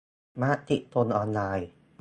[0.41, 1.69] มติชนออนไลน์